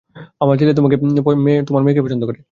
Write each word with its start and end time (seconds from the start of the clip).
আমার 0.41 0.55
ছেলে 0.59 0.71
তোমার 0.77 0.91
মেয়েকে 1.85 2.01
পছন্দ 2.05 2.23
করে। 2.29 2.39